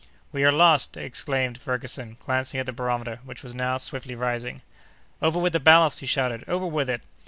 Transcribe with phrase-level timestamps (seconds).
[0.31, 4.63] "We are lost!" exclaimed Ferguson, glancing at the barometer, which was now swiftly rising.
[5.21, 7.03] "Over with the ballast!" he shouted, "over with it!"